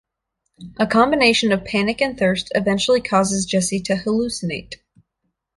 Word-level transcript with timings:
A 0.77 0.87
combination 0.87 1.51
of 1.51 1.63
panic 1.63 2.01
and 2.01 2.17
thirst 2.17 2.51
eventually 2.55 3.03
causes 3.03 3.45
Jessie 3.45 3.81
to 3.81 3.93
hallucinate. 3.93 4.77